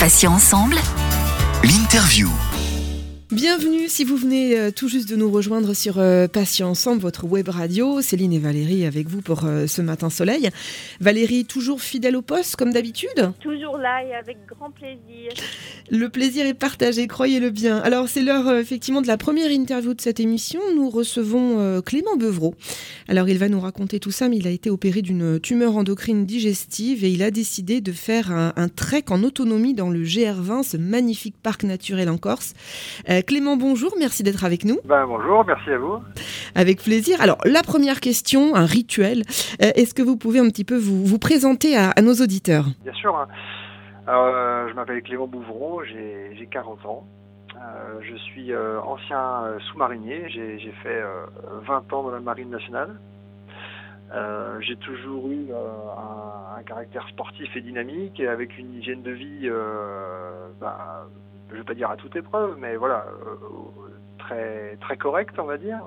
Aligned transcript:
Patients 0.00 0.32
ensemble. 0.32 0.80
L'interview. 1.62 2.30
Bienvenue 3.32 3.88
si 3.88 4.02
vous 4.02 4.16
venez 4.16 4.58
euh, 4.58 4.72
tout 4.72 4.88
juste 4.88 5.08
de 5.08 5.14
nous 5.14 5.30
rejoindre 5.30 5.72
sur 5.72 6.00
euh, 6.00 6.26
Patients 6.26 6.70
Ensemble, 6.70 7.00
votre 7.00 7.26
web 7.26 7.48
radio. 7.48 8.02
Céline 8.02 8.32
et 8.32 8.40
Valérie 8.40 8.84
avec 8.84 9.06
vous 9.06 9.22
pour 9.22 9.44
euh, 9.44 9.68
ce 9.68 9.80
matin 9.82 10.10
soleil. 10.10 10.50
Valérie, 11.00 11.44
toujours 11.44 11.80
fidèle 11.80 12.16
au 12.16 12.22
poste 12.22 12.56
comme 12.56 12.72
d'habitude? 12.72 13.30
Toujours 13.38 13.78
là 13.78 14.02
et 14.04 14.14
avec 14.16 14.38
grand 14.48 14.72
plaisir. 14.72 15.30
Le 15.92 16.08
plaisir 16.08 16.44
est 16.44 16.54
partagé, 16.54 17.06
croyez-le 17.06 17.50
bien. 17.50 17.78
Alors 17.78 18.08
c'est 18.08 18.22
l'heure 18.22 18.48
euh, 18.48 18.58
effectivement 18.58 19.00
de 19.00 19.06
la 19.06 19.16
première 19.16 19.52
interview 19.52 19.94
de 19.94 20.00
cette 20.00 20.18
émission. 20.18 20.60
Nous 20.74 20.90
recevons 20.90 21.80
Clément 21.82 22.16
Beuvreau. 22.16 22.56
Alors 23.06 23.28
il 23.28 23.38
va 23.38 23.48
nous 23.48 23.60
raconter 23.60 24.00
tout 24.00 24.10
ça, 24.10 24.28
mais 24.28 24.38
il 24.38 24.48
a 24.48 24.50
été 24.50 24.70
opéré 24.70 25.02
d'une 25.02 25.38
tumeur 25.38 25.76
endocrine 25.76 26.26
digestive 26.26 27.04
et 27.04 27.10
il 27.10 27.22
a 27.22 27.30
décidé 27.30 27.80
de 27.80 27.92
faire 27.92 28.32
un, 28.32 28.52
un 28.56 28.68
trek 28.68 29.04
en 29.10 29.22
autonomie 29.22 29.74
dans 29.74 29.88
le 29.88 30.02
GR20, 30.02 30.64
ce 30.64 30.76
magnifique 30.76 31.36
parc 31.40 31.62
naturel 31.62 32.08
en 32.08 32.18
Corse. 32.18 32.54
Euh, 33.20 33.22
Clément, 33.26 33.56
bonjour, 33.56 33.92
merci 33.98 34.22
d'être 34.22 34.44
avec 34.44 34.64
nous. 34.64 34.78
Ben, 34.84 35.06
bonjour, 35.06 35.44
merci 35.46 35.70
à 35.70 35.78
vous. 35.78 35.98
Avec 36.54 36.82
plaisir. 36.82 37.20
Alors, 37.20 37.38
la 37.44 37.62
première 37.62 38.00
question, 38.00 38.54
un 38.56 38.64
rituel. 38.66 39.22
Euh, 39.62 39.70
Est-ce 39.74 39.94
que 39.94 40.02
vous 40.02 40.16
pouvez 40.16 40.38
un 40.40 40.48
petit 40.48 40.64
peu 40.64 40.76
vous, 40.76 41.04
vous 41.04 41.18
présenter 41.18 41.76
à, 41.76 41.90
à 41.90 42.02
nos 42.02 42.14
auditeurs? 42.14 42.64
Bien 42.82 42.92
sûr. 42.94 43.14
hein. 43.16 43.28
Alors, 44.06 44.26
euh, 44.34 44.68
je 44.70 44.74
m'appelle 44.74 45.02
Clément 45.02 45.26
Bouvreau, 45.26 45.82
j'ai 45.84 46.34
j'ai 46.38 46.46
40 46.46 46.84
ans. 46.86 47.04
Je 48.00 48.16
suis 48.16 48.54
ancien 48.56 49.44
sous-marinier, 49.70 50.24
j'ai 50.30 50.72
fait 50.82 51.02
euh, 51.02 51.26
20 51.66 51.92
ans 51.92 52.02
dans 52.04 52.10
la 52.10 52.20
marine 52.20 52.48
nationale. 52.48 52.98
Euh, 54.14 54.58
j'ai 54.60 54.76
toujours 54.76 55.28
eu 55.28 55.48
euh, 55.50 55.54
un, 55.98 56.58
un 56.58 56.62
caractère 56.62 57.06
sportif 57.10 57.54
et 57.54 57.60
dynamique, 57.60 58.18
et 58.18 58.26
avec 58.28 58.58
une 58.58 58.72
hygiène 58.74 59.02
de 59.02 59.10
vie, 59.10 59.42
euh, 59.44 60.48
ben, 60.60 60.72
je 61.50 61.54
ne 61.54 61.60
vais 61.60 61.66
pas 61.66 61.74
dire 61.74 61.90
à 61.90 61.96
toute 61.96 62.14
épreuve, 62.16 62.56
mais 62.58 62.76
voilà, 62.76 63.04
euh, 64.32 64.74
très, 64.80 64.96
correcte, 64.96 65.38
on 65.38 65.44
va 65.44 65.58
dire. 65.58 65.80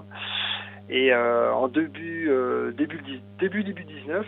Et 0.89 1.13
euh, 1.13 1.53
en 1.53 1.67
début, 1.67 2.29
euh, 2.29 2.71
début, 2.71 3.01
début, 3.39 3.63
début 3.63 3.83
19, 3.83 4.25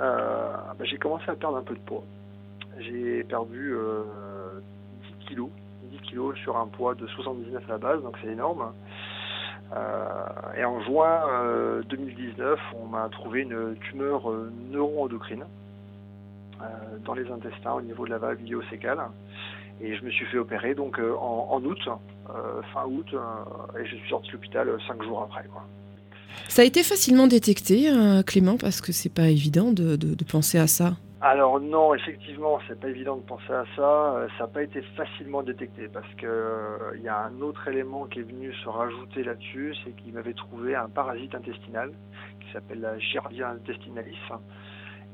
euh, 0.00 0.52
ben, 0.78 0.84
j'ai 0.84 0.96
commencé 0.96 1.24
à 1.28 1.34
perdre 1.34 1.56
un 1.56 1.62
peu 1.62 1.74
de 1.74 1.80
poids. 1.80 2.04
J'ai 2.78 3.22
perdu 3.24 3.74
euh, 3.74 4.02
10 5.20 5.26
kilos, 5.26 5.50
10 5.84 5.98
kilos 5.98 6.36
sur 6.38 6.56
un 6.56 6.66
poids 6.66 6.94
de 6.94 7.06
79 7.06 7.62
à 7.68 7.72
la 7.72 7.78
base, 7.78 8.02
donc 8.02 8.16
c'est 8.22 8.30
énorme. 8.30 8.72
Et 10.56 10.64
en 10.64 10.80
juin 10.82 11.22
euh, 11.32 11.82
2019, 11.88 12.60
on 12.80 12.86
m'a 12.86 13.08
trouvé 13.08 13.40
une 13.40 13.74
tumeur 13.80 14.30
euh, 14.30 14.52
neuroendocrine 14.70 15.44
dans 17.04 17.14
les 17.14 17.30
intestins 17.30 17.72
au 17.72 17.82
niveau 17.82 18.06
de 18.06 18.10
la 18.10 18.18
valve 18.18 18.40
iléocécale. 18.40 19.00
Et 19.80 19.96
je 19.96 20.02
me 20.04 20.10
suis 20.10 20.24
fait 20.26 20.38
opérer 20.38 20.74
donc 20.74 20.98
euh, 20.98 21.14
en, 21.16 21.48
en 21.50 21.64
août, 21.64 21.78
euh, 21.88 22.62
fin 22.72 22.84
août, 22.86 23.06
euh, 23.12 23.78
et 23.80 23.84
je 23.86 23.96
suis 23.96 24.08
sorti 24.08 24.28
de 24.28 24.32
l'hôpital 24.34 24.68
cinq 24.86 25.02
jours 25.02 25.22
après. 25.22 25.46
Quoi. 25.52 25.62
Ça 26.48 26.62
a 26.62 26.64
été 26.64 26.82
facilement 26.82 27.26
détecté, 27.26 27.90
Clément, 28.26 28.56
parce 28.56 28.80
que 28.80 28.92
c'est 28.92 29.12
pas 29.12 29.28
évident 29.28 29.72
de, 29.72 29.96
de- 29.96 30.14
de 30.14 30.24
penser 30.24 30.58
à 30.58 30.66
ça. 30.66 30.94
Alors 31.20 31.58
non, 31.58 31.94
effectivement, 31.94 32.58
c'est 32.68 32.78
pas 32.78 32.88
évident 32.88 33.16
de 33.16 33.22
penser 33.22 33.52
à 33.52 33.64
ça. 33.76 34.26
Ça 34.36 34.44
n'a 34.44 34.46
pas 34.48 34.62
été 34.62 34.82
facilement 34.96 35.42
détecté 35.42 35.88
parce 35.88 36.12
que 36.18 36.26
euh, 36.26 36.76
il 36.96 37.02
y 37.02 37.08
a 37.08 37.18
un 37.18 37.40
autre 37.40 37.66
élément 37.68 38.04
qui 38.06 38.18
est 38.18 38.24
venu 38.24 38.52
se 38.52 38.68
rajouter 38.68 39.24
là-dessus, 39.24 39.74
c'est 39.84 39.92
qu'il 39.96 40.12
m'avait 40.12 40.34
trouvé 40.34 40.74
un 40.74 40.88
parasite 40.88 41.34
intestinal 41.34 41.92
qui 42.40 42.52
s'appelle 42.52 42.80
la 42.80 42.98
Giardia 42.98 43.48
intestinalis. 43.50 44.18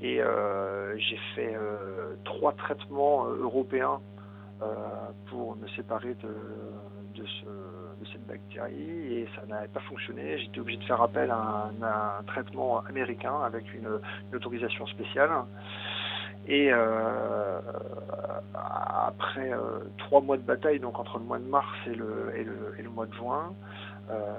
Et 0.02 0.20
euh, 0.20 0.96
j'ai 0.98 1.18
fait 1.36 1.54
euh, 1.54 2.14
trois 2.24 2.54
traitements 2.54 3.26
européens 3.26 4.00
pour 5.28 5.56
me 5.56 5.66
séparer 5.68 6.14
de, 6.14 6.28
de, 7.20 7.26
ce- 7.26 8.00
de 8.00 8.06
cette 8.12 8.26
bactérie 8.26 9.14
et 9.14 9.28
ça 9.36 9.46
n'avait 9.46 9.68
pas 9.68 9.80
fonctionné. 9.80 10.38
J'étais 10.38 10.60
obligé 10.60 10.78
de 10.78 10.84
faire 10.84 11.00
appel 11.02 11.30
à 11.30 11.70
un, 11.82 12.22
traitement 12.24 12.80
américain 12.86 13.40
avec 13.44 13.72
une, 13.74 13.88
une 14.30 14.36
autorisation 14.36 14.86
spéciale. 14.86 15.30
Et 16.48 16.70
euh, 16.72 17.60
après 18.54 19.52
euh, 19.52 19.80
trois 19.98 20.20
mois 20.20 20.36
de 20.36 20.42
bataille, 20.42 20.80
donc 20.80 20.98
entre 20.98 21.18
le 21.18 21.24
mois 21.24 21.38
de 21.38 21.44
mars 21.44 21.68
et 21.86 21.94
le, 21.94 22.32
et 22.34 22.44
le, 22.44 22.74
et 22.78 22.82
le 22.82 22.90
mois 22.90 23.06
de 23.06 23.14
juin, 23.14 23.52
euh, 24.10 24.34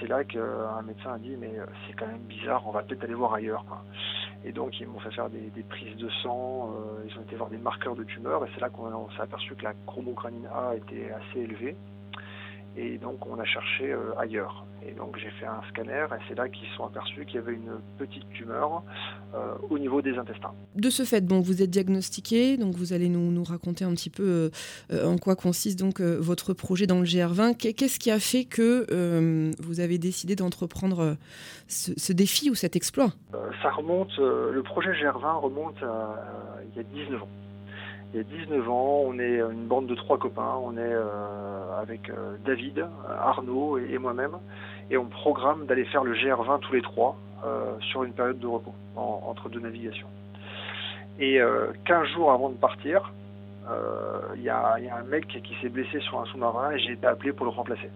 c'est 0.00 0.06
là 0.08 0.24
qu'un 0.24 0.82
médecin 0.86 1.12
a 1.14 1.18
dit 1.18 1.36
mais 1.38 1.52
euh, 1.58 1.66
c'est 1.86 1.94
quand 1.94 2.06
même 2.06 2.22
bizarre, 2.22 2.66
on 2.66 2.72
va 2.72 2.82
peut-être 2.82 3.04
aller 3.04 3.14
voir 3.14 3.34
ailleurs. 3.34 3.64
quoi. 3.68 3.82
Et 4.44 4.52
donc 4.52 4.78
ils 4.78 4.86
m'ont 4.86 5.00
fait 5.00 5.10
faire 5.10 5.30
des, 5.30 5.62
prises 5.68 5.96
de 5.96 6.08
sang, 6.22 6.70
euh, 6.70 7.04
ils 7.08 7.18
ont 7.18 7.22
été 7.22 7.34
voir 7.34 7.48
des 7.48 7.56
marqueurs 7.56 7.96
de 7.96 8.04
tumeurs 8.04 8.44
et 8.44 8.50
c'est 8.54 8.60
là 8.60 8.68
qu'on 8.68 8.92
on 8.92 9.10
s'est 9.10 9.22
aperçu 9.22 9.54
que 9.54 9.64
la 9.64 9.72
chromocranine 9.86 10.46
A 10.54 10.74
était 10.76 11.10
assez 11.10 11.40
élevée. 11.40 11.76
Et 12.76 12.98
donc 12.98 13.24
on 13.26 13.38
a 13.38 13.44
cherché 13.44 13.92
euh, 13.92 14.18
ailleurs. 14.18 14.64
Et 14.86 14.92
donc 14.92 15.16
j'ai 15.18 15.30
fait 15.40 15.46
un 15.46 15.62
scanner 15.70 16.04
et 16.10 16.22
c'est 16.28 16.34
là 16.34 16.48
qu'ils 16.48 16.68
se 16.68 16.74
sont 16.76 16.84
aperçus 16.84 17.24
qu'il 17.24 17.36
y 17.36 17.38
avait 17.38 17.54
une 17.54 17.78
petite 17.98 18.28
tumeur 18.30 18.82
euh, 19.34 19.54
au 19.70 19.78
niveau 19.78 20.02
des 20.02 20.16
intestins. 20.18 20.52
De 20.74 20.90
ce 20.90 21.04
fait, 21.04 21.22
bon, 21.24 21.40
vous 21.40 21.62
êtes 21.62 21.70
diagnostiqué, 21.70 22.56
donc 22.58 22.74
vous 22.74 22.92
allez 22.92 23.08
nous, 23.08 23.30
nous 23.30 23.44
raconter 23.44 23.84
un 23.84 23.92
petit 23.92 24.10
peu 24.10 24.50
euh, 24.92 25.06
en 25.06 25.16
quoi 25.16 25.36
consiste 25.36 25.78
donc 25.78 26.00
votre 26.00 26.52
projet 26.52 26.86
dans 26.86 26.98
le 26.98 27.04
GR20. 27.06 27.56
Qu'est- 27.56 27.72
Qu'est-ce 27.72 27.98
qui 27.98 28.10
a 28.10 28.18
fait 28.18 28.44
que 28.44 28.86
vous 29.62 29.80
avez 29.80 29.98
décidé 29.98 30.36
d'entreprendre 30.36 31.16
ce, 31.68 31.92
ce 31.96 32.12
défi 32.12 32.50
ou 32.50 32.54
cet 32.54 32.76
exploit? 32.76 33.12
Ça 33.62 33.70
remonte, 33.70 34.16
le 34.18 34.62
projet 34.62 34.90
GR20 34.92 35.40
remonte 35.40 35.82
à, 35.82 35.86
à- 35.86 36.62
il 36.70 36.76
y 36.76 36.80
a 36.80 36.82
19 36.82 37.22
ans. 37.22 37.28
Il 38.14 38.18
y 38.18 38.20
a 38.20 38.22
19 38.44 38.70
ans, 38.70 39.02
on 39.06 39.18
est 39.18 39.38
une 39.40 39.66
bande 39.66 39.86
de 39.86 39.94
trois 39.96 40.18
copains, 40.18 40.54
on 40.62 40.76
est 40.76 40.80
euh, 40.80 41.80
avec 41.82 42.08
euh, 42.10 42.36
David, 42.46 42.86
Arnaud 43.20 43.76
et, 43.76 43.98
moi-même, 43.98 44.36
et 44.88 44.96
on 44.96 45.06
programme 45.06 45.66
d'aller 45.66 45.84
faire 45.86 46.04
le 46.04 46.14
GR20 46.14 46.60
tous 46.60 46.74
les 46.74 46.82
trois 46.82 47.16
euh, 47.44 47.72
sur 47.80 48.04
une 48.04 48.12
période 48.12 48.38
de 48.38 48.46
repos, 48.46 48.72
en- 48.94 49.20
entre 49.26 49.48
deux 49.48 49.58
navigations. 49.58 50.06
Et 51.18 51.40
euh, 51.40 51.72
15 51.86 52.06
jours 52.14 52.30
avant 52.30 52.50
de 52.50 52.54
partir, 52.56 53.12
il 54.36 54.42
y, 54.42 54.48
a, 54.50 54.74
un 54.74 55.02
mec 55.04 55.26
qui 55.26 55.56
s'est 55.62 55.70
blessé 55.70 55.98
sur 56.00 56.20
un 56.20 56.26
sous-marin 56.26 56.72
et 56.72 56.78
j'ai 56.78 56.92
été 56.92 57.06
appelé 57.06 57.32
pour 57.32 57.46
le 57.46 57.50
remplacer, 57.50 57.88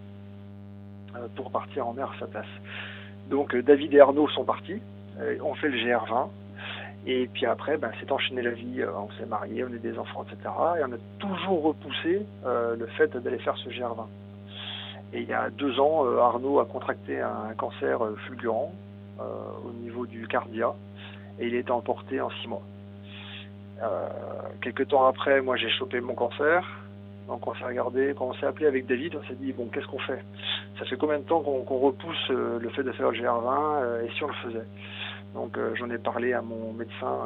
pour 1.36 1.50
partir 1.50 1.86
en 1.86 1.92
mer 1.92 2.10
à 2.16 2.18
sa 2.18 2.26
place. 2.26 2.46
Donc 3.28 3.54
David 3.54 3.92
et 3.92 4.00
Arnaud 4.00 4.28
sont 4.28 4.44
partis, 4.44 4.80
on 5.44 5.54
fait 5.56 5.68
le 5.68 5.76
GR20, 5.76 6.28
et 7.06 7.28
puis 7.32 7.46
après, 7.46 7.76
ben, 7.76 7.90
c'est 8.00 8.10
enchaîné 8.12 8.42
la 8.42 8.50
vie, 8.50 8.82
euh, 8.82 8.90
on 8.96 9.10
s'est 9.12 9.26
mariés, 9.26 9.64
on 9.64 9.72
a 9.72 9.78
des 9.78 9.98
enfants, 9.98 10.24
etc. 10.24 10.50
Et 10.78 10.84
on 10.84 10.92
a 10.92 10.98
toujours 11.18 11.62
repoussé 11.62 12.26
euh, 12.44 12.76
le 12.76 12.86
fait 12.86 13.16
d'aller 13.16 13.38
faire 13.38 13.56
ce 13.56 13.68
GR20. 13.68 14.06
Et 15.12 15.20
il 15.20 15.28
y 15.28 15.32
a 15.32 15.48
deux 15.50 15.80
ans, 15.80 16.04
euh, 16.04 16.18
Arnaud 16.18 16.60
a 16.60 16.66
contracté 16.66 17.20
un 17.20 17.54
cancer 17.56 18.04
euh, 18.04 18.14
fulgurant 18.26 18.72
euh, 19.20 19.24
au 19.66 19.72
niveau 19.72 20.06
du 20.06 20.26
cardia, 20.26 20.74
et 21.38 21.46
il 21.46 21.54
été 21.54 21.70
emporté 21.70 22.20
en 22.20 22.30
six 22.42 22.48
mois. 22.48 22.62
Quelques 24.60 24.88
temps 24.88 25.06
après, 25.06 25.40
moi 25.40 25.56
j'ai 25.56 25.70
chopé 25.70 26.00
mon 26.00 26.14
cancer. 26.14 26.66
Donc 27.28 27.46
on 27.46 27.54
s'est 27.54 27.64
regardé, 27.64 28.14
quand 28.16 28.28
on 28.28 28.32
s'est 28.34 28.46
appelé 28.46 28.66
avec 28.66 28.86
David, 28.86 29.14
on 29.14 29.22
s'est 29.28 29.34
dit 29.34 29.52
bon 29.52 29.68
qu'est-ce 29.68 29.86
qu'on 29.86 29.98
fait? 29.98 30.24
Ça 30.78 30.86
fait 30.86 30.96
combien 30.96 31.18
de 31.18 31.24
temps 31.24 31.40
qu'on 31.42 31.78
repousse 31.78 32.30
euh, 32.30 32.58
le 32.58 32.70
fait 32.70 32.82
de 32.82 32.90
faire 32.92 33.10
le 33.10 33.18
GR20 33.18 33.82
euh, 33.82 34.06
et 34.06 34.10
si 34.12 34.24
on 34.24 34.28
le 34.28 34.34
faisait? 34.34 34.66
Donc 35.34 35.58
euh, 35.58 35.74
j'en 35.74 35.90
ai 35.90 35.98
parlé 35.98 36.32
à 36.32 36.40
mon 36.40 36.72
médecin, 36.72 37.18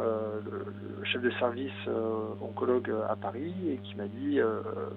le, 0.44 1.04
chef 1.04 1.22
de 1.22 1.30
service 1.32 1.88
oncologue 2.40 2.92
à 3.08 3.14
Paris, 3.14 3.54
et 3.70 3.76
qui 3.76 3.94
m'a 3.94 4.06
dit 4.06 4.40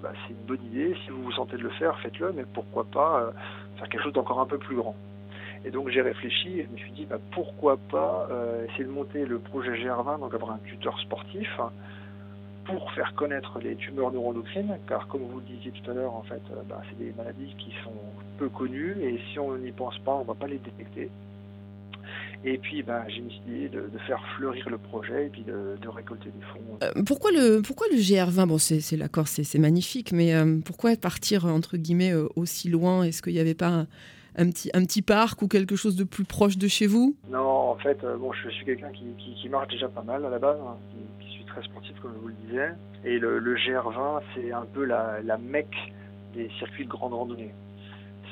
bah, 0.02 0.10
c'est 0.26 0.32
une 0.32 0.46
bonne 0.46 0.64
idée, 0.72 0.96
si 1.04 1.10
vous 1.10 1.22
vous 1.22 1.32
sentez 1.32 1.56
de 1.56 1.62
le 1.62 1.70
faire, 1.70 1.98
faites-le, 2.00 2.32
mais 2.32 2.44
pourquoi 2.52 2.84
pas 2.84 3.32
faire 3.76 3.88
quelque 3.88 4.02
chose 4.02 4.12
d'encore 4.12 4.40
un 4.40 4.46
peu 4.46 4.58
plus 4.58 4.76
grand. 4.76 4.96
Et 5.64 5.70
donc 5.70 5.88
j'ai 5.88 6.02
réfléchi 6.02 6.60
et 6.60 6.64
je 6.64 6.72
me 6.72 6.76
suis 6.76 6.92
dit 6.92 7.06
bah, 7.06 7.18
pourquoi 7.32 7.76
pas 7.76 8.28
essayer 8.68 8.84
de 8.84 8.90
monter 8.90 9.24
le 9.24 9.38
projet 9.38 9.72
GR20, 9.72 10.18
donc 10.20 10.34
avoir 10.34 10.52
un 10.52 10.60
tuteur 10.64 10.98
sportif 11.00 11.48
hein, 11.60 11.70
pour 12.66 12.90
faire 12.92 13.14
connaître 13.14 13.58
les 13.60 13.76
tumeurs 13.76 14.12
neuroendocrines, 14.12 14.76
car 14.88 15.06
comme 15.08 15.22
vous 15.22 15.40
le 15.40 15.46
disiez 15.56 15.72
tout 15.72 15.90
à 15.90 15.94
l'heure, 15.94 16.14
en 16.14 16.22
fait, 16.22 16.42
euh, 16.50 16.62
bah, 16.68 16.82
c'est 16.88 16.98
des 16.98 17.12
maladies 17.16 17.54
qui 17.58 17.72
sont 17.84 17.92
peu 18.38 18.48
connues 18.48 18.96
et 19.00 19.20
si 19.30 19.38
on 19.38 19.56
n'y 19.56 19.72
pense 19.72 19.98
pas, 20.00 20.14
on 20.14 20.22
ne 20.22 20.26
va 20.26 20.34
pas 20.34 20.46
les 20.46 20.58
détecter. 20.58 21.10
Et 22.44 22.58
puis, 22.58 22.82
bah, 22.82 23.04
j'ai 23.08 23.22
décidé 23.22 23.68
de, 23.68 23.88
de 23.92 23.98
faire 24.06 24.22
fleurir 24.36 24.68
le 24.68 24.78
projet 24.78 25.26
et 25.26 25.28
puis 25.28 25.42
de, 25.42 25.76
de 25.80 25.88
récolter 25.88 26.26
des 26.26 26.44
fonds. 26.46 26.78
Euh, 26.82 27.02
pourquoi, 27.04 27.30
le, 27.32 27.60
pourquoi 27.60 27.86
le 27.90 27.96
GR20 27.96 28.46
Bon, 28.46 28.58
c'est 28.58 28.80
c'est 28.80 28.96
la 28.96 29.08
Corse, 29.08 29.42
c'est 29.42 29.58
magnifique, 29.58 30.12
mais 30.12 30.34
euh, 30.34 30.58
pourquoi 30.64 30.94
partir 30.96 31.46
entre 31.46 31.76
guillemets 31.76 32.12
euh, 32.12 32.28
aussi 32.36 32.68
loin? 32.68 33.02
Est-ce 33.02 33.22
qu'il 33.22 33.32
n'y 33.32 33.40
avait 33.40 33.54
pas 33.54 33.68
un, 33.68 33.86
un 34.36 34.50
petit, 34.50 34.70
un 34.74 34.84
petit 34.84 35.02
parc 35.02 35.42
ou 35.42 35.48
quelque 35.48 35.76
chose 35.76 35.96
de 35.96 36.04
plus 36.04 36.24
proche 36.24 36.58
de 36.58 36.68
chez 36.68 36.86
vous? 36.86 37.16
Non, 37.30 37.40
en 37.40 37.76
fait, 37.76 37.98
bon, 38.18 38.32
je 38.32 38.48
suis 38.50 38.64
quelqu'un 38.64 38.92
qui, 38.92 39.04
qui, 39.18 39.34
qui 39.34 39.48
marche 39.48 39.68
déjà 39.68 39.88
pas 39.88 40.02
mal 40.02 40.24
à 40.24 40.30
la 40.30 40.38
base, 40.38 40.58
hein, 40.60 40.76
qui, 41.20 41.25
sportif, 41.62 41.98
comme 42.00 42.12
je 42.14 42.18
vous 42.20 42.28
le 42.28 42.34
disais. 42.46 42.70
Et 43.04 43.18
le, 43.18 43.38
le 43.38 43.56
GR20, 43.56 44.22
c'est 44.34 44.52
un 44.52 44.66
peu 44.66 44.84
la, 44.84 45.20
la 45.22 45.38
mecque 45.38 45.92
des 46.34 46.50
circuits 46.58 46.84
de 46.84 46.90
grande 46.90 47.14
randonnée. 47.14 47.54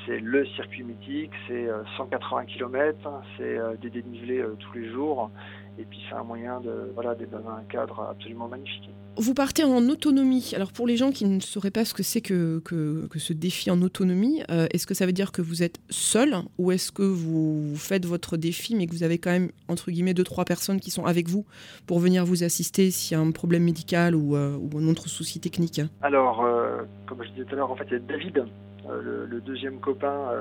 C'est 0.05 0.19
le 0.19 0.45
circuit 0.45 0.83
mythique, 0.83 1.31
c'est 1.47 1.67
euh, 1.67 1.83
180 1.97 2.45
km, 2.45 3.09
c'est 3.37 3.57
euh, 3.57 3.75
des 3.81 3.89
dénivelés 3.89 4.39
euh, 4.39 4.55
tous 4.59 4.73
les 4.77 4.89
jours. 4.89 5.31
Et 5.79 5.83
puis 5.83 5.99
c'est 6.07 6.15
un 6.15 6.23
moyen 6.23 6.61
de 6.61 6.91
voilà 6.93 7.15
d'être 7.15 7.31
dans 7.31 7.49
un 7.49 7.63
cadre 7.63 8.01
absolument 8.11 8.47
magnifique. 8.47 8.89
Vous 9.17 9.33
partez 9.33 9.63
en 9.63 9.87
autonomie. 9.87 10.51
Alors 10.55 10.73
pour 10.73 10.87
les 10.87 10.97
gens 10.97 11.11
qui 11.11 11.25
ne 11.25 11.39
sauraient 11.39 11.71
pas 11.71 11.85
ce 11.85 11.93
que 11.93 12.03
c'est 12.03 12.19
que, 12.19 12.59
que, 12.59 13.07
ce 13.17 13.31
défi 13.31 13.71
en 13.71 13.81
autonomie, 13.81 14.43
euh, 14.51 14.67
est-ce 14.71 14.85
que 14.85 14.93
ça 14.93 15.05
veut 15.05 15.13
dire 15.13 15.31
que 15.31 15.41
vous 15.41 15.63
êtes 15.63 15.79
seul 15.89 16.35
ou 16.57 16.71
est-ce 16.71 16.91
que 16.91 17.01
vous 17.01 17.75
faites 17.77 18.05
votre 18.05 18.35
défi 18.35 18.75
mais 18.75 18.87
que 18.87 18.91
vous 18.91 19.03
avez 19.03 19.17
quand 19.17 19.31
même 19.31 19.51
entre 19.69 19.89
guillemets 19.89 20.13
deux 20.13 20.25
trois 20.25 20.43
personnes 20.43 20.81
qui 20.81 20.91
sont 20.91 21.05
avec 21.05 21.29
vous 21.29 21.45
pour 21.87 21.99
venir 21.99 22.25
vous 22.25 22.43
assister 22.43 22.91
s'il 22.91 23.17
y 23.17 23.19
a 23.19 23.23
un 23.23 23.31
problème 23.31 23.63
médical 23.63 24.15
ou, 24.15 24.35
euh, 24.35 24.57
un 24.75 24.87
autre 24.89 25.07
souci 25.07 25.39
technique? 25.39 25.81
Alors 26.01 26.43
euh, 26.43 26.81
comme 27.07 27.23
je 27.23 27.29
disais 27.29 27.45
tout 27.45 27.53
à 27.53 27.57
l'heure, 27.57 27.71
en 27.71 27.75
fait 27.77 27.85
il 27.87 27.93
y 27.93 27.95
a 27.95 27.99
David, 27.99 28.45
le, 28.89 29.39
deuxième 29.39 29.79
copain 29.79 30.31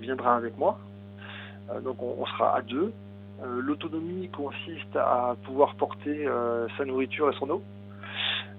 viendra 0.00 0.36
avec 0.36 0.58
moi. 0.58 0.78
donc 1.84 2.02
on, 2.02 2.16
on, 2.18 2.26
sera 2.26 2.56
à 2.56 2.62
deux. 2.62 2.92
L'autonomie 3.60 4.28
consiste 4.30 4.96
à 4.96 5.36
pouvoir 5.44 5.74
porter 5.76 6.26
sa 6.76 6.84
nourriture 6.84 7.30
et 7.30 7.34
son 7.38 7.50
eau. 7.50 7.62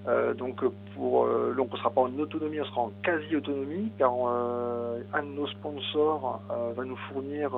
Euh, 0.07 0.35
donc 0.35 0.63
euh, 0.63 1.53
donc 1.55 1.69
on 1.71 1.77
sera 1.77 1.89
pas 1.89 2.01
en 2.01 2.19
autonomie, 2.19 2.61
on 2.61 2.65
sera 2.65 2.81
en 2.81 2.91
quasi 3.01 3.35
autonomie 3.35 3.91
car 3.97 4.13
euh, 4.27 5.01
un 5.13 5.23
de 5.23 5.29
nos 5.29 5.47
sponsors 5.47 6.41
va 6.75 6.85
nous 6.85 6.97
fournir 7.11 7.51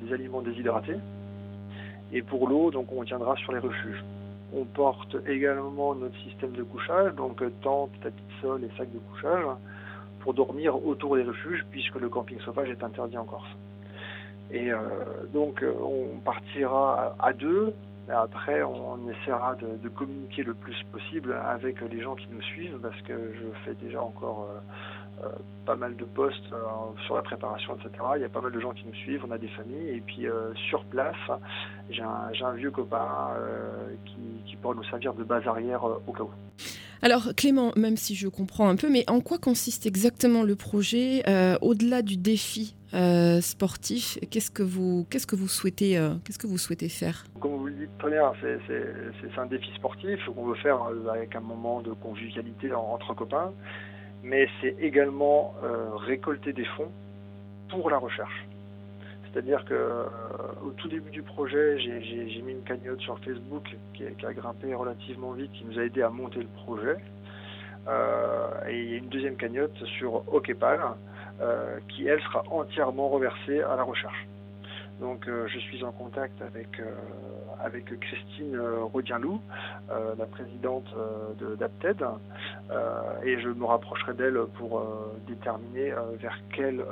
des 0.00 0.12
aliments 0.12 0.40
déshydratés 0.40 0.96
et 2.12 2.22
pour 2.22 2.48
l'eau 2.48 2.70
donc 2.70 2.92
on 2.92 3.02
tiendra 3.04 3.34
sur 3.36 3.52
les 3.52 3.58
refuges. 3.58 4.04
On 4.56 4.64
porte 4.64 5.16
également 5.26 5.96
notre 5.96 6.16
système 6.18 6.52
de 6.52 6.62
couchage 6.62 7.12
donc 7.16 7.42
tente, 7.62 7.90
tapis 8.02 8.22
de 8.22 8.40
sol 8.40 8.62
et 8.62 8.70
sacs 8.78 8.92
de 8.92 9.00
couchage 9.10 9.44
pour 10.20 10.32
dormir 10.32 10.86
autour 10.86 11.16
des 11.16 11.24
refuges 11.24 11.64
puisque 11.72 11.96
le 11.96 12.08
camping 12.08 12.38
sauvage 12.40 12.70
est 12.70 12.84
interdit 12.84 13.18
en 13.18 13.24
Corse. 13.24 13.50
Et 14.52 14.70
donc 15.32 15.64
on 15.82 16.20
partira 16.20 17.16
à 17.18 17.32
deux 17.32 17.74
après, 18.12 18.62
on 18.62 18.98
essaiera 19.08 19.56
de, 19.56 19.88
communiquer 19.88 20.42
le 20.42 20.54
plus 20.54 20.76
possible 20.92 21.32
avec 21.32 21.80
les 21.80 22.02
gens 22.02 22.14
qui 22.14 22.26
nous 22.30 22.42
suivent 22.42 22.78
parce 22.82 23.00
que 23.02 23.32
je 23.34 23.46
fais 23.64 23.74
déjà 23.74 24.02
encore 24.02 24.48
euh, 24.50 25.24
euh, 25.24 25.28
pas 25.64 25.76
mal 25.76 25.96
de 25.96 26.04
posts 26.04 26.52
euh, 26.52 26.56
sur 27.06 27.16
la 27.16 27.22
préparation, 27.22 27.76
etc. 27.76 28.04
Il 28.16 28.22
y 28.22 28.24
a 28.24 28.28
pas 28.28 28.42
mal 28.42 28.52
de 28.52 28.60
gens 28.60 28.72
qui 28.72 28.84
nous 28.84 28.94
suivent, 28.94 29.24
on 29.26 29.30
a 29.30 29.38
des 29.38 29.48
familles. 29.48 29.88
Et 29.88 30.02
puis 30.04 30.26
sur 30.68 30.84
place, 30.84 31.16
j'ai 31.88 32.02
un, 32.02 32.52
vieux 32.52 32.70
copain 32.70 33.30
qui, 34.04 34.50
qui, 34.50 34.56
pourra 34.56 34.74
nous 34.74 34.84
servir 34.84 35.14
de 35.14 35.24
base 35.24 35.46
arrière 35.46 35.84
au 35.84 36.12
cas 36.12 36.24
où. 36.24 36.30
Alors 37.00 37.34
Clément, 37.36 37.72
même 37.76 37.96
si 37.96 38.14
je 38.14 38.28
comprends 38.28 38.68
un 38.68 38.76
peu, 38.76 38.90
mais 38.90 39.04
en 39.08 39.20
quoi 39.20 39.38
consiste 39.38 39.86
exactement 39.86 40.42
le 40.42 40.56
projet 40.56 41.22
au-delà 41.62 42.02
du 42.02 42.16
défi 42.16 42.74
euh, 42.94 43.40
sportif. 43.40 44.18
Qu'est-ce 44.30 44.52
que 44.52 44.62
vous, 44.62 45.04
qu'est-ce 45.10 45.26
que 45.26 45.34
vous 45.34 45.48
souhaitez, 45.48 45.98
euh, 45.98 46.14
qu'est-ce 46.24 46.38
que 46.38 46.46
vous 46.46 46.58
souhaitez 46.58 46.88
faire? 46.88 47.24
Comme 47.40 47.56
vous 47.56 47.66
le 47.66 47.72
dites 47.72 47.98
très 47.98 48.10
bien, 48.10 48.32
c'est 48.40 49.38
un 49.38 49.46
défi 49.46 49.72
sportif 49.74 50.20
qu'on 50.26 50.46
veut 50.46 50.54
faire 50.56 50.80
euh, 50.84 51.08
avec 51.08 51.34
un 51.34 51.40
moment 51.40 51.80
de 51.80 51.92
convivialité 51.92 52.72
entre 52.72 53.12
copains, 53.14 53.52
mais 54.22 54.48
c'est 54.60 54.76
également 54.80 55.54
récolter 56.06 56.52
des 56.52 56.64
fonds 56.76 56.92
pour 57.68 57.90
la 57.90 57.98
recherche. 57.98 58.46
C'est-à-dire 59.24 59.64
que 59.64 60.06
au 60.64 60.70
tout 60.70 60.86
début 60.86 61.10
du 61.10 61.22
projet, 61.22 61.80
j'ai 61.80 62.42
mis 62.42 62.52
une 62.52 62.62
cagnotte 62.62 63.00
sur 63.00 63.18
Facebook 63.18 63.74
qui, 63.94 64.04
a 64.04 64.32
grimpé 64.32 64.72
relativement 64.72 65.32
vite, 65.32 65.50
qui 65.50 65.64
nous 65.64 65.80
a 65.80 65.82
aidé 65.82 66.02
à 66.02 66.10
monter 66.10 66.38
le 66.38 66.64
projet. 66.64 66.96
et 68.68 68.78
il 68.78 68.90
y 68.90 68.94
a 68.94 68.98
une 68.98 69.08
deuxième 69.08 69.36
cagnotte 69.36 69.84
sur 69.98 70.22
OKPAL 70.32 70.80
qui 71.88 72.06
elle 72.06 72.20
sera 72.22 72.44
entièrement 72.50 73.08
reversée 73.08 73.62
à 73.62 73.76
la 73.76 73.82
recherche. 73.82 74.26
Donc 75.00 75.26
euh, 75.26 75.46
je 75.48 75.58
suis 75.58 75.82
en 75.82 75.92
contact 75.92 76.40
avec, 76.40 76.80
euh, 76.80 76.94
Christine 78.00 78.58
Rodienlou, 78.92 79.40
la 79.88 80.26
présidente 80.26 80.84
d'Apted, 81.58 82.04
et 83.24 83.40
je 83.40 83.48
me 83.48 83.64
rapprocherai 83.64 84.12
d'elle 84.12 84.38
pour 84.58 84.82
déterminer 85.26 85.94
vers 86.20 86.38
quel 86.54 86.84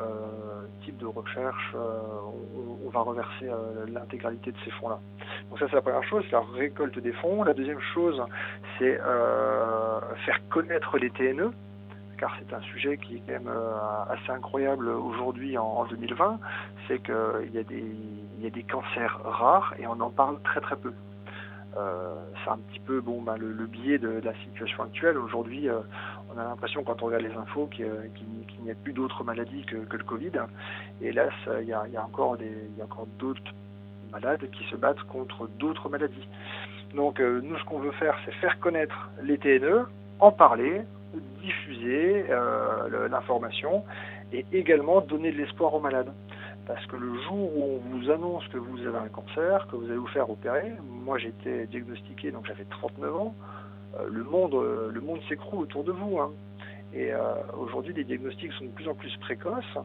type 0.83 0.97
de 0.99 1.07
recherche 1.07 1.75
on, 1.75 2.89
va 2.89 3.01
reverser 3.01 3.51
l'intégralité 3.93 4.53
de 4.53 4.57
ces 4.65 4.71
fonds-là. 4.71 4.99
Donc 5.51 5.59
ça 5.59 5.67
c'est 5.69 5.77
la 5.77 5.83
première 5.83 6.05
chose, 6.05 6.25
c'est 6.25 6.33
la 6.33 6.45
récolte 6.55 6.99
des 6.99 7.13
fonds. 7.13 7.43
La 7.43 7.55
deuxième 7.55 7.81
chose, 7.93 8.23
c'est 8.79 8.97
faire 8.97 10.41
connaître 10.49 10.97
les 10.97 11.11
TNE, 11.11 11.53
car 12.23 12.37
c'est 12.39 12.55
un 12.55 12.61
sujet 12.61 12.99
qui 12.99 13.17
est 13.17 13.23
quand 13.27 13.33
même 13.33 13.49
euh, 13.49 14.05
assez 14.09 14.31
incroyable 14.31 14.89
aujourd'hui 14.89 15.59
en, 15.59 15.85
2020, 15.87 16.39
c'est 16.87 17.03
qu'il 17.03 17.51
y, 17.53 17.59
a 17.59 18.51
des, 18.51 18.63
cancers 18.63 19.19
rares 19.25 19.75
et 19.81 19.89
on 19.89 20.01
en 20.01 20.11
parle 20.11 20.41
très 20.43 20.61
très 20.61 20.77
peu. 20.77 20.93
Euh, 21.77 22.15
c'est 22.45 22.51
un 22.51 22.59
petit 22.59 22.79
peu 22.79 23.01
bon, 23.01 23.23
bah, 23.23 23.35
le, 23.37 23.67
biais 23.67 23.99
de, 23.99 24.21
la 24.23 24.35
situation 24.35 24.85
actuelle. 24.85 25.19
Aujourd'hui, 25.19 25.69
euh, 25.69 25.81
on 26.33 26.39
a 26.39 26.45
l'impression, 26.45 26.85
quand 26.85 27.03
on 27.03 27.07
regarde 27.07 27.25
les 27.25 27.35
infos, 27.35 27.67
qu'il 27.67 27.91
n'y 28.63 28.71
a 28.71 28.75
plus 28.77 28.93
d'autres 28.93 29.25
maladies 29.25 29.65
que, 29.65 29.97
le 29.97 30.05
Covid. 30.05 30.31
Et 31.01 31.11
là, 31.11 31.29
il 31.61 31.67
y 31.67 31.73
a, 31.73 32.05
encore 32.05 32.39
d'autres 33.19 33.53
malades 34.13 34.49
qui 34.53 34.63
se 34.71 34.77
battent 34.77 35.03
contre 35.09 35.49
d'autres 35.59 35.89
maladies. 35.89 36.29
Donc, 36.95 37.19
nous, 37.19 37.59
ce 37.59 37.65
qu'on 37.65 37.81
veut 37.81 37.91
faire, 37.91 38.17
c'est 38.25 38.35
faire 38.35 38.61
connaître 38.61 39.11
les 39.25 39.39
TNE, 39.39 39.87
en 40.21 40.31
parler, 40.31 40.83
diffuser 41.43 42.25
euh, 42.31 43.09
l'information 43.09 43.85
et 44.33 44.45
également 44.53 45.01
donner 45.01 45.33
de 45.33 45.39
l'espoir 45.39 45.75
aux 45.75 45.81
malades. 45.81 46.13
Parce 46.67 46.85
que 46.87 46.97
le 46.97 47.15
jour 47.23 47.57
où 47.57 47.65
on 47.65 47.97
vous 47.97 48.11
annonce 48.11 48.47
que 48.49 48.59
vous 48.59 48.79
avez 48.87 48.99
un 48.99 49.09
cancer, 49.09 49.67
que 49.67 49.77
vous 49.77 49.87
allez 49.87 49.97
vous 49.97 50.07
faire 50.09 50.31
opérer, 50.31 50.73
moi 50.89 51.19
été 51.19 51.67
diagnostiqué, 51.67 52.31
donc 52.31 52.47
j'avais 52.47 52.65
39 52.65 53.17
ans, 53.17 53.35
euh, 53.99 54.09
le 54.11 54.23
monde, 54.23 54.55
euh, 54.55 55.01
monde 55.01 55.21
s'écroule 55.29 55.65
autour 55.65 55.85
de 55.85 55.93
vous. 55.93 56.19
Hein. 56.19 56.31
Et 56.95 57.11
aujourd'hui, 57.59 57.95
les 57.95 58.05
diagnostics 58.05 58.53
sont 58.53 58.67
de 58.67 58.71
plus 58.71 58.87
en 58.87 58.93
plus 58.93 59.17
précoces. 59.17 59.79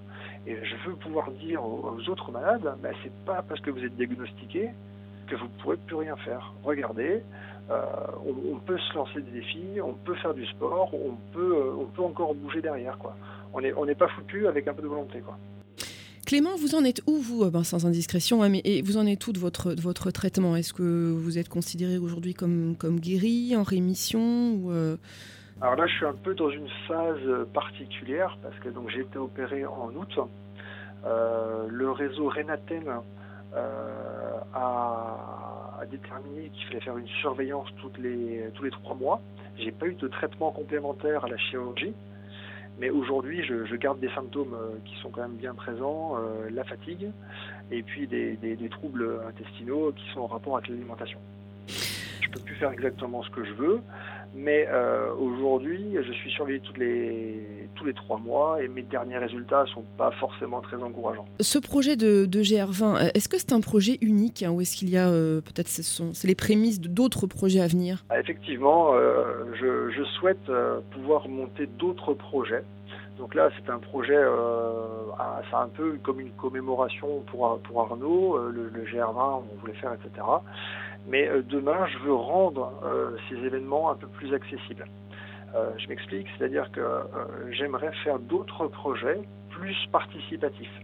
Et 0.46 0.58
je 0.62 0.76
veux 0.86 0.96
pouvoir 0.98 1.32
dire 1.32 1.64
aux, 1.64 1.98
autres 2.10 2.34
malades, 2.34 2.76
ben, 2.84 2.94
c'est 3.02 3.14
pas 3.24 3.42
parce 3.48 3.62
que 3.62 3.70
vous 3.70 3.82
êtes 3.82 3.96
diagnostiqué 3.96 4.72
que 5.28 5.36
vous 5.38 5.46
ne 5.46 5.62
pourrez 5.62 5.78
plus 5.78 5.96
rien 5.96 6.18
faire. 6.18 6.52
Regardez, 6.66 7.24
euh, 7.70 7.84
on, 8.26 8.60
peut 8.60 8.78
se 8.78 8.94
lancer 8.96 9.22
des 9.22 9.32
défis, 9.32 9.82
on 9.84 9.94
peut 9.94 10.16
faire 10.16 10.34
du 10.34 10.46
sport, 10.46 10.90
on 10.94 11.16
peut, 11.34 11.56
euh, 11.56 11.76
on 11.78 11.86
peut 11.86 12.02
encore 12.02 12.34
bouger 12.34 12.62
derrière. 12.62 12.98
Quoi. 12.98 13.16
On 13.54 13.60
n'est 13.60 13.74
on 13.74 13.86
pas 13.94 14.08
foutu 14.08 14.48
avec 14.48 14.68
un 14.70 14.74
peu 14.74 14.82
de 14.82 14.88
volonté. 14.88 15.20
Quoi. 15.20 15.38
Clément, 16.26 16.56
vous 16.58 16.76
en 16.76 16.86
êtes 16.86 17.02
où, 17.08 17.18
vous, 17.18 17.50
ben, 17.52 17.64
sans 17.64 17.86
indiscrétion, 17.86 18.42
hein, 18.42 18.50
mais 18.50 18.62
et 18.64 18.82
vous 18.82 18.98
en 18.98 19.06
êtes 19.06 19.26
où 19.28 19.34
de 19.34 19.40
votre, 19.40 19.74
votre 19.74 20.12
traitement? 20.12 20.56
Est-ce 20.56 20.74
que 20.74 21.12
vous 21.12 21.38
êtes 21.38 21.50
considéré 21.50 21.98
aujourd'hui 21.98 22.34
comme, 22.34 22.76
comme 22.78 23.02
guéri, 23.02 23.54
en 23.58 23.64
rémission 23.64 24.54
ou, 24.54 24.72
Alors 25.62 25.76
là, 25.76 25.88
je 25.88 25.94
suis 25.94 26.06
un 26.06 26.14
peu 26.14 26.36
dans 26.36 26.50
une 26.50 26.70
phase 26.88 27.48
particulière 27.54 28.38
parce 28.42 28.58
que 28.60 28.70
j'ai 28.94 29.02
été 29.02 29.18
opéré 29.18 29.66
en 29.66 29.92
août. 29.94 30.20
le 31.04 31.92
réseau 31.92 32.30
Renaten 32.30 33.02
a 34.54 35.47
déterminé 35.88 36.50
qu'il 36.50 36.66
fallait 36.68 36.82
faire 36.82 36.98
une 36.98 37.08
surveillance 37.08 37.68
toutes 37.82 37.98
les, 37.98 38.50
tous 38.54 38.64
les 38.64 38.72
trois 38.72 38.96
mois. 38.96 39.22
J'ai 39.58 39.72
pas 39.72 39.88
eu 39.88 39.96
de 39.96 40.08
traitement 40.08 40.52
complémentaire 40.52 41.26
à 41.26 41.30
la 41.30 41.38
chirurgie, 41.38 41.94
mais 42.80 42.90
aujourd'hui, 42.90 43.44
je, 43.44 43.76
garde 43.76 44.00
des 44.00 44.10
symptômes 44.10 44.54
euh, 44.54 44.78
qui 44.86 44.96
sont 45.02 45.10
quand 45.10 45.22
même 45.22 45.38
bien 45.38 45.56
présents, 45.56 46.18
euh, 46.18 46.50
la 46.52 46.64
fatigue, 46.64 47.10
et 47.72 47.82
puis 47.82 48.08
des, 48.08 48.38
troubles 48.70 49.22
intestinaux 49.28 49.92
qui 49.94 50.08
sont 50.14 50.22
en 50.22 50.28
rapport 50.28 50.58
avec 50.58 50.70
l'alimentation. 50.70 51.20
Je 51.68 52.30
peux 52.30 52.40
plus 52.40 52.56
faire 52.56 52.72
exactement 52.72 53.24
ce 53.24 53.30
que 53.30 53.44
je 53.44 53.54
veux, 53.54 53.82
mais 54.36 54.68
euh, 54.70 55.14
aujourd'hui, 55.16 55.96
je 55.96 56.12
suis 56.12 56.32
surveillé 56.32 56.60
tous 56.60 56.80
les, 56.80 57.70
tous 57.76 57.86
les 57.86 57.94
trois 57.94 58.18
mois 58.18 58.62
et 58.62 58.68
mes 58.68 58.84
derniers 58.84 59.18
résultats 59.18 59.64
ne 59.64 59.68
sont 59.68 59.86
pas 59.98 60.12
forcément 60.12 60.62
très 60.62 60.78
encourageants. 60.78 61.26
Ce 61.40 61.60
projet 61.60 61.96
de, 61.96 62.26
GR20, 62.26 62.96
euh, 62.96 63.10
est-ce 63.14 63.30
que 63.30 63.38
c'est 63.38 63.54
un 63.54 63.62
projet 63.62 63.98
unique 64.02 64.44
hein, 64.44 64.52
ou 64.52 64.62
est-ce 64.62 64.76
qu'il 64.76 64.90
y 64.90 64.98
a 64.98 65.10
euh, 65.10 65.42
peut-être 65.42 65.68
c'est 65.68 66.28
les 66.28 66.36
prémices 66.36 66.80
d'autres 66.80 67.28
projets 67.28 67.62
à 67.62 67.68
venir? 67.68 68.06
Effectivement, 68.18 68.94
je, 69.60 69.92
je, 69.92 70.04
souhaite 70.20 70.52
pouvoir 70.92 71.28
monter 71.28 71.68
d'autres 71.68 72.14
projets. 72.14 72.64
Donc 73.18 73.34
là, 73.34 73.50
c'est 73.56 73.70
un 73.72 73.80
projet, 73.80 74.22
c'est 75.50 75.56
un 75.56 75.70
peu 75.70 75.98
comme 76.04 76.20
une 76.20 76.32
commémoration 76.32 77.22
pour, 77.32 77.60
pour 77.62 77.82
Arnaud, 77.82 78.38
le, 78.50 78.70
le 78.70 78.84
GR20, 78.86 79.44
on 79.52 79.60
voulait 79.60 79.74
faire, 79.74 79.94
etc. 79.94 80.24
Mais 81.08 81.28
euh, 81.28 81.42
demain, 81.42 81.88
je 81.88 81.98
veux 82.00 82.14
rendre 82.14 82.74
euh, 82.84 83.18
ces 83.30 83.36
événements 83.36 83.90
un 83.90 83.96
peu 83.96 84.08
plus 84.08 84.34
accessibles. 84.34 84.86
Euh, 85.56 85.70
je 85.78 85.88
m'explique, 85.88 86.28
c'est-à-dire 86.38 86.70
que 86.72 86.82
j'aimerais 87.52 87.92
faire 88.04 88.20
d'autres 88.20 88.68
projets 88.68 89.22
plus 89.50 89.78
participatifs. 89.92 90.82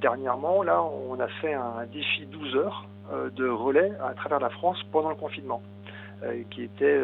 dernièrement, 0.00 0.62
là, 0.62 0.82
on 0.82 1.20
a 1.20 1.28
fait 1.40 1.52
un 1.52 1.84
défi 1.92 2.24
12 2.26 2.56
heures 2.56 2.86
de 3.36 3.46
relais 3.48 3.92
à 4.02 4.14
travers 4.14 4.40
la 4.40 4.48
France 4.48 4.82
pendant 4.92 5.10
le 5.10 5.16
confinement, 5.16 5.60
qui 6.50 6.64
était 6.64 7.00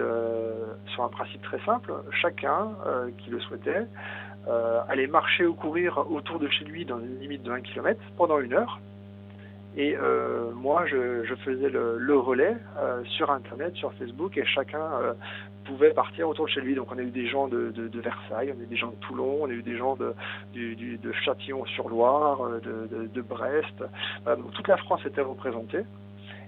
sur 0.87 1.05
un 1.05 1.09
principe 1.09 1.43
très 1.43 1.61
simple. 1.65 1.93
Chacun 2.11 2.71
qui 3.19 3.31
le 3.31 3.41
souhaitait 3.41 3.87
allait 4.89 5.07
marcher 5.07 5.47
ou 5.47 5.55
courir 5.55 6.05
autour 6.11 6.39
de 6.39 6.49
chez 6.49 6.65
lui 6.65 6.85
dans 6.85 6.99
une 6.99 7.21
limite 7.21 7.43
de 7.43 7.51
1 7.51 7.61
km 7.61 8.01
pendant 8.17 8.39
une 8.41 8.53
heure 8.53 8.81
Et 9.77 9.97
euh, 9.97 10.53
moi, 10.53 10.87
je, 10.87 11.35
faisais 11.45 11.69
le, 11.69 12.19
relais 12.19 12.57
euh, 12.79 13.03
sur 13.05 13.31
Internet, 13.31 13.75
sur 13.75 13.93
Facebook, 13.95 14.37
et 14.37 14.45
chacun 14.45 14.81
euh, 14.81 15.15
pouvait 15.65 15.93
partir 15.93 16.29
autour 16.29 16.47
de 16.47 16.51
chez 16.51 16.61
lui. 16.61 16.75
Donc 16.75 16.93
on 16.93 16.99
a 16.99 17.03
eu 17.03 17.11
des 17.11 17.27
gens 17.27 17.49
de, 17.49 17.73
Versailles, 17.93 18.53
on 18.57 18.61
a 18.61 18.63
eu 18.63 18.67
des 18.67 18.77
gens 18.77 18.91
de 18.91 18.97
Toulon, 18.97 19.39
on 19.43 19.47
a 19.47 19.53
eu 19.53 19.63
des 19.63 19.77
gens 19.77 19.97
de, 19.97 20.15
Châtillon-sur-Loire, 21.25 22.61
de, 22.63 23.21
Brest. 23.23 23.83
Donc 24.27 24.53
toute 24.53 24.69
la 24.69 24.77
France 24.77 25.05
était 25.07 25.23
représentée. 25.23 25.85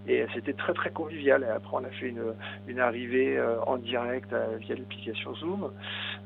Et 0.08 0.24
c'était 0.34 0.52
très 0.52 0.72
très 0.72 0.90
convivial. 0.90 1.42
Et 1.42 1.50
après, 1.52 1.76
on 1.76 1.84
a 1.84 1.90
fait 1.90 2.08
une, 2.08 2.34
une 2.68 2.80
arrivée 2.80 3.36
euh, 3.36 3.60
en 3.66 3.76
direct 3.76 4.32
euh, 4.32 4.56
via 4.60 4.76
l'application 4.76 5.34
Zoom. 5.34 5.70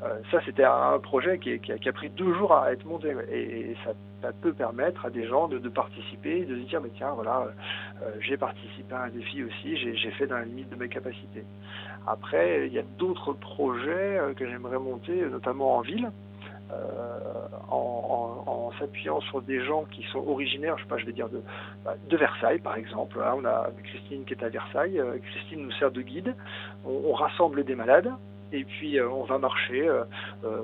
Euh, 0.02 0.18
ça, 0.30 0.40
c'était 0.44 0.64
un 0.64 0.99
projet 0.99 1.38
qui, 1.38 1.60
a, 1.72 1.92
pris 1.92 2.10
deux 2.10 2.34
jours 2.34 2.54
à 2.54 2.72
être 2.72 2.84
monté. 2.84 3.14
Et, 3.32 3.75
ça, 3.84 3.92
peut 4.42 4.52
permettre 4.52 5.06
à 5.06 5.10
des 5.10 5.26
gens 5.26 5.49
de, 5.49 5.66
participer, 5.70 6.44
de 6.44 6.56
se 6.56 6.68
dire, 6.68 6.82
mais 6.82 6.90
tiens, 6.94 7.12
voilà, 7.14 7.46
j'ai 8.20 8.37
participé 8.37 8.94
à 8.94 9.04
un 9.04 9.08
défi 9.08 9.42
aussi, 9.42 9.78
j'ai 9.78 10.10
fait 10.10 10.26
dans 10.26 10.37
la 10.37 10.44
limite 10.44 10.68
de 10.68 10.76
mes 10.76 10.90
capacités. 10.90 11.42
Après, 12.06 12.66
il 12.66 12.72
y 12.75 12.78
a 12.78 12.82
d'autres 12.99 13.32
projets 13.32 14.20
que 14.37 14.46
j'aimerais 14.46 14.78
monter, 14.78 15.22
notamment 15.30 15.78
en 15.78 15.80
ville. 15.80 16.10
Euh, 16.73 17.49
en, 17.71 18.73
s'appuyant 18.79 19.21
sur 19.21 19.43
des 19.43 19.62
gens 19.65 19.85
qui 19.91 20.03
sont 20.05 20.27
originaires, 20.27 20.79
je 20.79 20.85
sais 20.85 20.89
pas, 20.89 20.97
je 20.97 21.05
vais 21.05 21.12
dire 21.12 21.29
de, 21.29 21.43
de 22.09 22.17
Versailles 22.17 22.61
par 22.61 22.77
exemple. 22.77 23.19
Hein, 23.21 23.35
on 23.37 23.45
a 23.45 23.69
Christine 23.85 24.25
qui 24.25 24.33
est 24.33 24.43
à 24.43 24.49
Versailles. 24.49 24.99
Euh, 24.99 25.19
Christine 25.19 25.62
nous 25.62 25.73
sert 25.73 25.91
de 25.91 26.00
guide. 26.00 26.35
On, 26.85 27.12
rassemble 27.12 27.65
des 27.65 27.75
malades 27.75 28.11
et 28.53 28.65
puis 28.65 28.99
euh, 28.99 29.09
on 29.11 29.25
va 29.25 29.39
marcher 29.39 29.89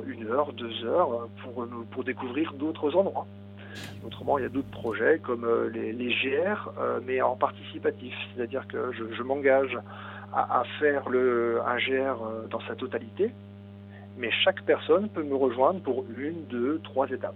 une 0.07 0.27
heure, 0.29 0.53
deux 0.53 0.85
heures 0.85 1.29
pour, 1.91 2.05
découvrir 2.05 2.53
d'autres 2.55 2.97
endroits. 2.97 3.27
Autrement, 4.07 4.39
il 4.39 4.43
y 4.43 4.47
a 4.47 4.51
d'autres 4.51 4.71
projets 4.71 5.19
comme 5.19 5.47
les, 5.75 6.15
GR, 6.15 6.71
mais 7.05 7.21
en 7.21 7.37
participatif, 7.37 8.15
c'est-à-dire 8.35 8.67
que 8.69 8.93
je, 8.93 9.23
m'engage 9.23 9.79
à, 10.33 10.61
à, 10.61 10.65
faire 10.79 11.09
le, 11.11 11.61
un 11.67 11.77
GR 11.77 12.17
dans 12.51 12.61
sa 12.61 12.75
totalité, 12.75 13.33
mais 14.19 14.31
chaque 14.45 14.63
personne 14.63 15.09
peut 15.09 15.23
me 15.23 15.35
rejoindre 15.35 15.81
pour 15.81 16.05
une, 16.17 16.45
deux, 16.49 16.81
trois 16.85 17.09
étapes. 17.09 17.35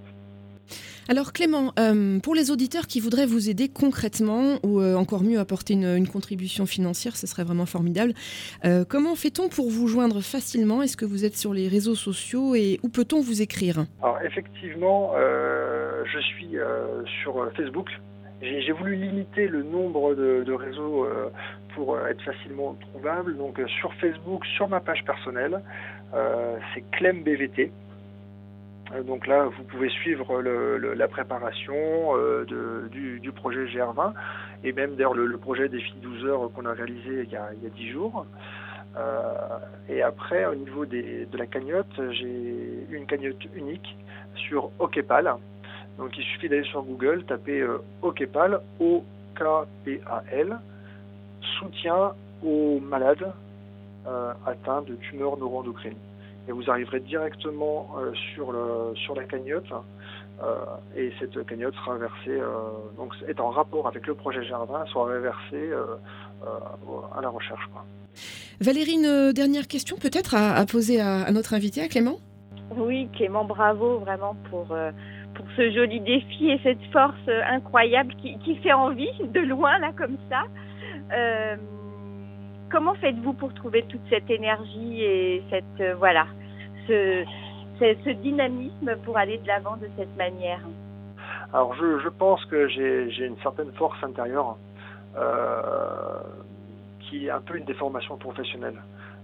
Alors 1.08 1.32
Clément, 1.32 1.72
euh, 1.78 2.20
pour 2.20 2.37
les 2.37 2.52
auditeurs 2.52 2.87
qui 2.87 3.00
voudraient 3.00 3.26
vous 3.26 3.50
aider 3.50 3.68
concrètement 3.68 4.58
ou 4.62 4.80
euh, 4.80 4.94
encore 4.94 5.25
mieux 5.25 5.40
apporter 5.40 5.75
une, 5.75 5.96
une, 5.96 6.06
contribution 6.06 6.66
financière, 6.66 7.16
ce 7.16 7.26
serait 7.26 7.42
vraiment 7.42 7.66
formidable. 7.66 8.12
Euh, 8.64 8.84
comment 8.88 9.16
fait-on 9.16 9.49
pour 9.49 9.70
vous 9.70 9.88
joindre 9.88 10.20
facilement? 10.20 10.82
Est-ce 10.82 10.96
que 10.96 11.04
vous 11.04 11.25
êtes 11.25 11.34
sur 11.34 11.52
les 11.52 11.66
réseaux 11.66 11.96
sociaux 11.96 12.54
et 12.54 12.78
où 12.84 12.88
peut-on 12.88 13.20
vous 13.20 13.42
écrire? 13.42 13.87
Alors 14.02 14.18
effectivement, 14.22 15.12
je 15.16 16.20
suis 16.20 16.56
sur 17.22 17.50
Facebook. 17.56 17.88
J'ai 18.40 18.72
voulu 18.72 18.94
limiter 18.94 19.49
le 19.49 19.64
nombre 19.64 20.14
de, 20.14 20.44
de 20.46 20.52
réseaux 20.52 21.06
pour 21.75 21.99
être 21.99 22.22
facilement 22.22 22.76
trouvable. 22.80 23.37
Donc 23.37 23.60
sur 23.80 23.92
Facebook, 23.94 24.46
sur 24.56 24.68
ma 24.68 24.80
page 24.80 25.04
personnelle, 25.04 25.60
c'est 26.12 26.90
Clem 26.93 27.23
BVT. 27.23 27.71
Donc 29.07 29.26
là, 29.29 29.45
vous 29.45 29.62
pouvez 29.64 29.88
suivre 29.88 30.43
la 30.43 31.09
préparation 31.09 31.75
euh, 32.17 32.45
du, 32.90 33.33
projet 33.33 33.64
GR20 33.67 34.12
et 34.64 34.73
même 34.73 34.97
d'ailleurs 34.97 35.14
le, 35.14 35.38
projet 35.38 35.69
défi 35.69 35.95
12 36.02 36.25
heures 36.25 36.50
qu'on 36.52 36.67
a 36.67 36.73
réalisé 36.73 37.23
il 37.23 37.31
y 37.31 37.37
a, 37.37 37.50
il 37.57 37.62
y 37.62 37.67
a 37.67 37.71
10 37.71 37.90
jours. 37.90 38.26
Euh, 38.97 39.59
et 39.88 40.02
après, 40.02 40.45
au 40.47 40.57
niveau 40.57 40.85
des, 40.85 41.26
de 41.26 41.38
la 41.38 41.47
cagnotte, 41.47 42.00
j'ai 42.11 42.87
une 42.90 43.07
cagnotte 43.07 43.45
unique 43.55 43.97
sur 44.35 44.71
OKPAL. 44.81 45.35
Donc 45.99 46.17
il 46.19 46.25
suffit 46.25 46.49
d'aller 46.49 46.64
sur 46.64 46.83
Google, 46.83 47.25
taper 47.25 47.61
euh, 47.61 47.79
OKPAL, 48.02 48.61
O-K-P-A-L, 48.81 50.59
soutien 51.59 52.12
aux 52.43 52.81
malades 52.81 53.23
euh, 53.23 53.50
atteints 54.47 54.83
de 54.83 54.95
tumeurs 54.97 55.37
neuroendocrines 55.37 55.97
et 56.49 56.52
vous 56.52 56.69
arriverez 56.71 57.00
directement 57.00 57.88
euh, 57.99 58.12
sur, 58.35 58.52
le, 58.52 58.95
sur 58.97 59.14
la 59.14 59.25
cagnotte 59.25 59.71
euh, 60.42 60.54
et 60.97 61.12
cette 61.21 61.47
cagnotte 61.47 61.75
sera 61.75 61.97
versée, 61.97 62.30
euh, 62.30 62.49
donc 62.97 63.14
est 63.28 63.40
en 63.40 63.50
rapport 63.50 63.87
avec 63.87 64.07
le 64.07 64.14
projet 64.14 64.42
Jardin, 64.45 64.85
sera 64.87 65.04
reversée 65.04 65.71
à 67.14 67.21
la 67.21 67.28
recherche. 67.28 67.69
Quoi. 67.73 67.85
Valérie, 68.61 68.95
une 68.95 69.33
dernière 69.33 69.69
question 69.69 69.97
peut-être 69.97 70.35
à, 70.35 70.57
à, 70.57 70.64
poser 70.66 71.00
à, 71.00 71.23
à, 71.23 71.30
notre 71.30 71.54
invité, 71.54 71.83
à 71.83 71.88
Clément? 71.88 72.16
Oui, 72.76 73.09
Clément, 73.14 73.45
bravo 73.45 73.99
vraiment 73.99 74.35
pour, 74.49 74.69
pour 75.35 75.47
ce 75.57 75.71
joli 75.73 76.00
défi 76.00 76.50
et 76.50 76.61
cette 76.62 76.83
force 76.92 77.28
incroyable 77.28 78.14
qui, 78.23 78.38
qui 78.38 78.57
fait 78.57 78.73
envie 78.73 79.12
de 79.23 79.40
loin 79.40 79.78
là 79.78 79.92
comme 79.97 80.16
ça. 80.30 80.45
Comment 82.71 82.95
faites-vous 82.95 83.33
pour 83.33 83.53
trouver 83.53 83.83
toute 83.83 84.00
cette 84.09 84.31
énergie 84.31 85.03
et 85.03 85.43
cette 85.50 85.81
euh, 85.81 85.97
voilà 85.97 86.27
ce, 86.87 87.25
dynamisme 88.12 88.97
pour 89.05 89.17
aller 89.19 89.39
de 89.39 89.47
l'avant 89.49 89.77
de 89.77 89.89
cette 89.99 90.17
manière? 90.17 90.61
Alors 91.53 91.75
je, 91.75 92.09
pense 92.09 92.45
que 92.45 92.69
j'ai 92.69 93.27
une 93.27 93.39
certaine 93.39 93.73
force 93.73 94.03
intérieure 94.05 94.57
euh, 95.17 96.21
qui 97.00 97.27
est 97.27 97.31
un 97.31 97.41
peu 97.41 97.57
une 97.57 97.65
déformation 97.65 98.17
professionnelle. 98.17 98.81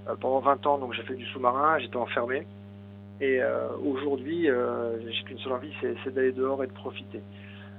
Euh, 0.09 0.17
pendant 0.21 0.41
20 0.41 0.67
ans, 0.67 0.93
j'ai 0.93 1.03
fait 1.03 1.15
du 1.15 1.27
sous-marin, 1.27 1.79
j'étais 1.79 1.97
enfermé. 1.97 2.47
Et 3.21 3.41
aujourd'hui, 3.83 4.47
j'ai 5.09 5.25
qu'une 5.25 5.39
seule 5.39 5.55
envie, 5.55 5.73
c'est 5.81 6.13
d'aller 6.13 6.33
dehors 6.33 6.63
et 6.63 6.67
de 6.67 6.73
profiter. 6.73 7.23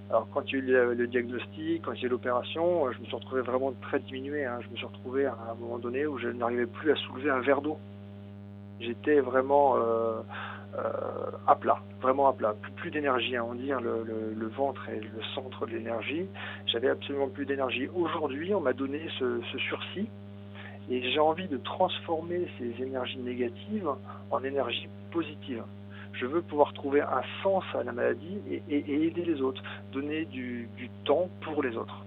Alors 0.10 0.28
quand 0.34 0.42
il 0.52 0.70
y 0.70 0.76
a 0.76 0.84
eu 0.84 0.96
le, 0.96 1.08
diagnostic, 1.08 1.84
quand 1.84 1.92
il 1.94 2.02
y 2.02 2.04
a 2.04 2.08
eu 2.08 2.12
l'opération, 2.12 2.92
je 2.92 3.00
me 3.00 3.06
suis 3.06 3.16
retrouvé 3.16 3.42
vraiment 3.42 3.74
très 3.82 4.00
diminué. 4.00 4.46
Hein. 4.46 4.60
Je 4.62 4.70
me 4.70 4.76
suis 4.78 4.86
retrouvé 4.86 5.26
à 5.26 5.38
un 5.52 5.56
moment 5.56 5.80
donné 5.80 6.06
où 6.06 6.18
je 6.18 6.30
n'arrivais 6.30 6.66
plus 6.66 6.92
à 6.92 6.96
soulever 6.96 7.30
un 7.30 7.42
verre 7.42 7.62
d'eau. 7.62 7.78
J'étais 8.80 9.20
vraiment 9.20 9.76
euh, 9.76 10.22
euh, 10.78 10.82
à 11.46 11.56
plat, 11.56 11.80
vraiment 12.02 12.30
à 12.30 12.34
plat. 12.34 12.56
Plus, 12.78 12.90
d'énergie, 12.92 13.36
hein. 13.36 13.46
on 13.50 13.56
dit, 13.56 13.72
hein, 13.72 13.82
le, 13.82 14.48
ventre 14.48 14.88
est 14.90 15.02
le 15.02 15.24
centre 15.36 15.66
de 15.66 15.72
l'énergie. 15.72 16.26
J'avais 16.68 16.90
absolument 16.90 17.28
plus 17.28 17.46
d'énergie. 17.46 17.90
Aujourd'hui, 17.94 18.54
on 18.54 18.62
m'a 18.62 18.74
donné 18.74 19.10
ce, 19.20 19.42
ce 19.52 19.58
sursis 19.58 20.08
et 20.90 21.12
j'ai 21.12 21.20
envie 21.20 21.48
de 21.48 21.58
transformer 21.58 22.48
ces 22.58 22.82
énergies 22.82 23.18
négatives 23.18 23.90
en 24.32 24.44
énergie 24.44 24.88
positive 25.12 25.64
je 26.14 26.26
veux 26.26 26.42
pouvoir 26.42 26.74
trouver 26.74 27.02
un 27.02 27.22
sens 27.44 27.64
à 27.74 27.84
la 27.84 27.92
maladie 27.92 28.38
et, 28.50 28.62
et, 28.70 28.78
et 28.88 29.08
aider 29.08 29.24
les 29.26 29.42
autres, 29.42 29.62
donner 29.92 30.26
du, 30.26 30.70
du, 30.78 30.90
temps 31.06 31.30
pour 31.42 31.64
les 31.64 31.76
autres. 31.76 32.04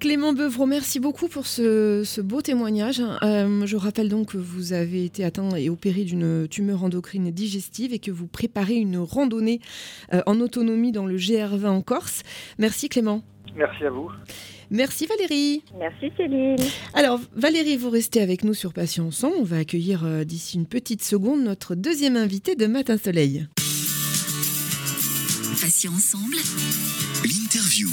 Clément 0.00 0.32
Beuvreau, 0.32 0.66
merci 0.66 1.00
beaucoup 1.00 1.28
pour 1.28 1.46
ce, 1.46 2.02
ce 2.04 2.20
beau 2.20 2.42
témoignage. 2.42 3.00
Euh, 3.22 3.64
je 3.64 3.76
rappelle 3.76 4.08
donc 4.08 4.32
que 4.32 4.36
vous 4.36 4.72
avez 4.72 5.04
été 5.04 5.24
atteint 5.24 5.50
et 5.56 5.70
opéré 5.70 6.02
d'une 6.04 6.48
tumeur 6.48 6.84
endocrine 6.84 7.30
digestive 7.30 7.92
et 7.92 7.98
que 7.98 8.10
vous 8.10 8.26
préparez 8.26 8.74
une 8.74 8.98
randonnée 8.98 9.60
euh, 10.12 10.20
en 10.26 10.40
autonomie 10.40 10.92
dans 10.92 11.06
le 11.06 11.16
GR20 11.16 11.68
en 11.68 11.80
Corse. 11.80 12.22
Merci 12.58 12.88
Clément. 12.88 13.22
Merci 13.56 13.84
à 13.84 13.90
vous. 13.90 14.10
Merci 14.74 15.06
Valérie. 15.06 15.62
Merci 15.78 16.10
Céline. 16.16 16.56
Alors 16.94 17.20
Valérie, 17.36 17.76
vous 17.76 17.90
restez 17.90 18.20
avec 18.20 18.42
nous 18.42 18.54
sur 18.54 18.72
Patients 18.72 19.06
Ensemble. 19.06 19.36
On 19.38 19.44
va 19.44 19.58
accueillir 19.58 20.04
euh, 20.04 20.24
d'ici 20.24 20.56
une 20.56 20.66
petite 20.66 21.04
seconde 21.04 21.44
notre 21.44 21.76
deuxième 21.76 22.16
invité 22.16 22.56
de 22.56 22.66
Matin 22.66 22.98
Soleil. 22.98 23.46
Patients 25.60 25.92
Ensemble, 25.92 26.34
l'interview. 27.22 27.88